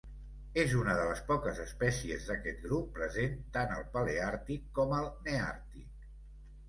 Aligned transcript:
És 0.61 0.71
una 0.77 0.95
de 0.99 1.03
les 1.09 1.19
poques 1.27 1.59
espècies 1.63 2.25
d'aquest 2.31 2.65
grup 2.65 2.89
present 2.95 3.37
tant 3.59 3.77
al 3.77 3.87
paleàrtic 3.99 4.65
com 4.81 4.97
al 5.03 5.13
neàrtic. 5.29 6.09